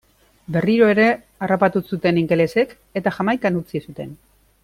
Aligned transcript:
Berriro 0.53 0.87
ere 0.93 1.05
harrapatu 1.47 1.83
zuten 1.91 2.17
ingelesek 2.23 2.73
eta 3.01 3.15
Jamaikan 3.19 3.61
utzi 3.63 3.83
zuten. 3.91 4.17